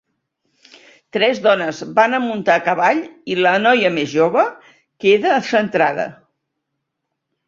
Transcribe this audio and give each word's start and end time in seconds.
Tres 1.15 1.41
dones 1.47 1.81
van 1.99 2.15
a 2.17 2.21
muntar 2.23 2.55
a 2.59 2.63
cavall 2.67 3.01
i 3.33 3.37
la 3.41 3.51
noia 3.65 3.91
més 3.99 4.09
jova 4.13 4.47
queda 5.05 5.35
centrada. 5.51 6.07